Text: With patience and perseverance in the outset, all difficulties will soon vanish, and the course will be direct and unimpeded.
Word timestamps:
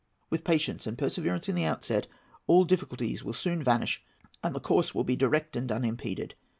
With 0.31 0.43
patience 0.43 0.87
and 0.87 0.97
perseverance 0.97 1.47
in 1.47 1.53
the 1.53 1.65
outset, 1.65 2.07
all 2.47 2.65
difficulties 2.65 3.23
will 3.23 3.33
soon 3.33 3.63
vanish, 3.63 4.03
and 4.43 4.55
the 4.55 4.59
course 4.59 4.95
will 4.95 5.03
be 5.03 5.15
direct 5.15 5.55
and 5.55 5.71
unimpeded. 5.71 6.33